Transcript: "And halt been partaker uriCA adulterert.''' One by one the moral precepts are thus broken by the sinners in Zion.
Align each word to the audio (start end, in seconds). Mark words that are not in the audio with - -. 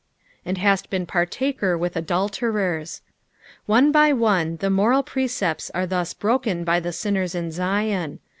"And 0.43 0.57
halt 0.57 0.89
been 0.89 1.05
partaker 1.05 1.77
uriCA 1.77 2.01
adulterert.''' 2.03 3.01
One 3.67 3.91
by 3.91 4.11
one 4.11 4.57
the 4.57 4.71
moral 4.71 5.03
precepts 5.03 5.69
are 5.75 5.85
thus 5.85 6.15
broken 6.15 6.63
by 6.63 6.79
the 6.79 6.91
sinners 6.91 7.35
in 7.35 7.51
Zion. 7.51 8.17